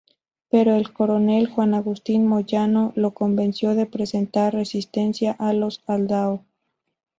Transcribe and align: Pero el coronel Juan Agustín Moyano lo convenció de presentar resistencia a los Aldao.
Pero 0.49 0.73
el 0.73 0.93
coronel 0.93 1.47
Juan 1.47 1.75
Agustín 1.75 2.25
Moyano 2.25 2.91
lo 2.95 3.13
convenció 3.13 3.75
de 3.75 3.85
presentar 3.85 4.51
resistencia 4.51 5.31
a 5.33 5.53
los 5.53 5.83
Aldao. 5.85 6.43